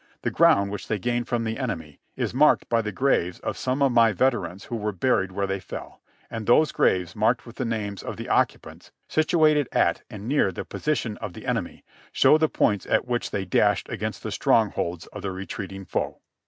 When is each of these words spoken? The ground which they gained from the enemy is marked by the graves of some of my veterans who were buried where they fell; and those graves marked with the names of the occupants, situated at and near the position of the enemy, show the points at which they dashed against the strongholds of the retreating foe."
The 0.23 0.31
ground 0.31 0.71
which 0.71 0.87
they 0.87 0.97
gained 0.97 1.27
from 1.27 1.43
the 1.43 1.59
enemy 1.59 1.99
is 2.15 2.33
marked 2.33 2.67
by 2.69 2.81
the 2.81 2.91
graves 2.91 3.37
of 3.41 3.55
some 3.55 3.83
of 3.83 3.91
my 3.91 4.13
veterans 4.13 4.63
who 4.63 4.75
were 4.75 4.91
buried 4.91 5.31
where 5.31 5.45
they 5.45 5.59
fell; 5.59 6.01
and 6.31 6.47
those 6.47 6.71
graves 6.71 7.15
marked 7.15 7.45
with 7.45 7.57
the 7.57 7.65
names 7.65 8.01
of 8.01 8.17
the 8.17 8.27
occupants, 8.27 8.91
situated 9.07 9.67
at 9.71 10.01
and 10.09 10.27
near 10.27 10.51
the 10.51 10.65
position 10.65 11.17
of 11.17 11.33
the 11.33 11.45
enemy, 11.45 11.85
show 12.11 12.39
the 12.39 12.49
points 12.49 12.87
at 12.87 13.07
which 13.07 13.29
they 13.29 13.45
dashed 13.45 13.89
against 13.89 14.23
the 14.23 14.31
strongholds 14.31 15.05
of 15.13 15.21
the 15.21 15.29
retreating 15.31 15.85
foe." 15.85 16.19